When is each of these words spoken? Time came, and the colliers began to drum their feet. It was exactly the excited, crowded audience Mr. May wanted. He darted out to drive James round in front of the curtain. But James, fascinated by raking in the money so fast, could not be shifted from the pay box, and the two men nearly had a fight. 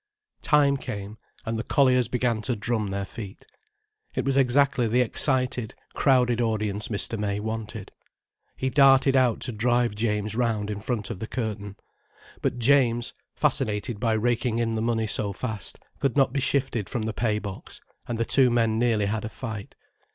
Time 0.41 0.77
came, 0.77 1.19
and 1.45 1.59
the 1.59 1.63
colliers 1.63 2.07
began 2.07 2.41
to 2.41 2.55
drum 2.55 2.87
their 2.87 3.05
feet. 3.05 3.45
It 4.15 4.25
was 4.25 4.35
exactly 4.35 4.87
the 4.87 5.01
excited, 5.01 5.75
crowded 5.93 6.41
audience 6.41 6.87
Mr. 6.87 7.19
May 7.19 7.39
wanted. 7.39 7.91
He 8.57 8.71
darted 8.71 9.15
out 9.15 9.41
to 9.41 9.51
drive 9.51 9.93
James 9.93 10.33
round 10.33 10.71
in 10.71 10.79
front 10.79 11.11
of 11.11 11.19
the 11.19 11.27
curtain. 11.27 11.75
But 12.41 12.57
James, 12.57 13.13
fascinated 13.35 13.99
by 13.99 14.13
raking 14.13 14.57
in 14.57 14.73
the 14.73 14.81
money 14.81 15.05
so 15.05 15.33
fast, 15.33 15.77
could 15.99 16.17
not 16.17 16.33
be 16.33 16.39
shifted 16.39 16.89
from 16.89 17.03
the 17.03 17.13
pay 17.13 17.37
box, 17.37 17.79
and 18.07 18.17
the 18.17 18.25
two 18.25 18.49
men 18.49 18.79
nearly 18.79 19.05
had 19.05 19.23
a 19.23 19.29
fight. 19.29 19.75